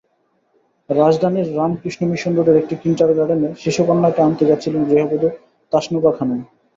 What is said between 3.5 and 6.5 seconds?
শিশুকন্যাকে আনতে যাচ্ছিলেন গৃহবধূ তাসনুভা খানম।